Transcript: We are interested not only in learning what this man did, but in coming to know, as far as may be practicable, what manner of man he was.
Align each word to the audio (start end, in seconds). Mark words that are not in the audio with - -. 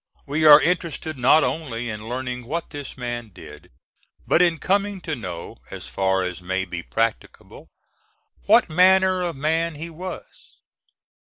We 0.25 0.45
are 0.45 0.59
interested 0.59 1.15
not 1.15 1.43
only 1.43 1.87
in 1.87 2.09
learning 2.09 2.47
what 2.47 2.71
this 2.71 2.97
man 2.97 3.29
did, 3.29 3.69
but 4.25 4.41
in 4.41 4.57
coming 4.57 4.99
to 5.01 5.15
know, 5.15 5.57
as 5.69 5.85
far 5.87 6.23
as 6.23 6.41
may 6.41 6.65
be 6.65 6.81
practicable, 6.81 7.69
what 8.47 8.67
manner 8.67 9.21
of 9.21 9.35
man 9.35 9.75
he 9.75 9.91
was. 9.91 10.57